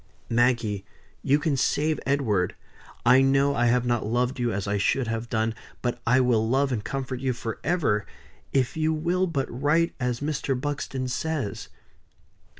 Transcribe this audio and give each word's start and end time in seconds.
"Maggie, 0.31 0.83
you 1.21 1.37
can 1.37 1.55
save 1.55 1.99
Edward. 2.07 2.55
I 3.05 3.21
know 3.21 3.53
I 3.53 3.67
have 3.67 3.85
not 3.85 4.03
loved 4.03 4.39
you 4.39 4.51
as 4.51 4.67
I 4.67 4.79
should 4.79 5.05
have 5.05 5.29
done; 5.29 5.53
but 5.83 6.01
I 6.07 6.19
will 6.21 6.49
love 6.49 6.71
and 6.71 6.83
comfort 6.83 7.19
you 7.19 7.33
forever, 7.33 8.07
if 8.51 8.75
you 8.75 8.95
will 8.95 9.27
but 9.27 9.45
write 9.51 9.93
as 9.99 10.19
Mr. 10.19 10.59
Buxton 10.59 11.07
says. 11.07 11.69